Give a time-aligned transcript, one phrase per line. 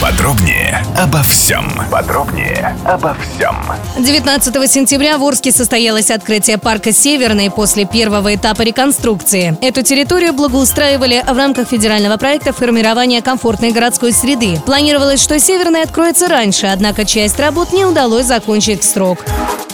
[0.00, 1.70] Подробнее обо всем.
[1.90, 3.54] Подробнее обо всем.
[3.98, 9.58] 19 сентября в Орске состоялось открытие парка «Северный» после первого этапа реконструкции.
[9.60, 14.58] Эту территорию благоустраивали в рамках федерального проекта формирования комфортной городской среды.
[14.64, 19.18] Планировалось, что «Северный» откроется раньше, однако часть работ не удалось закончить в срок.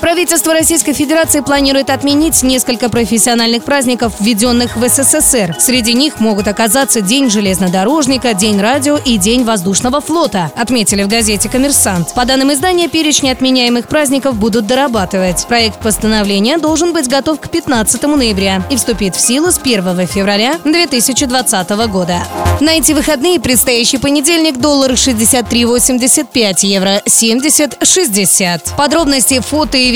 [0.06, 5.56] Правительство Российской Федерации планирует отменить несколько профессиональных праздников, введенных в СССР.
[5.58, 11.48] Среди них могут оказаться День железнодорожника, День радио и День воздушного флота, отметили в газете
[11.48, 12.14] «Коммерсант».
[12.14, 15.44] По данным издания, перечни отменяемых праздников будут дорабатывать.
[15.48, 20.60] Проект постановления должен быть готов к 15 ноября и вступит в силу с 1 февраля
[20.62, 22.22] 2020 года.
[22.60, 28.76] На эти выходные предстоящий понедельник доллар 63,85, евро 70,60.
[28.76, 29.95] Подробности, фото и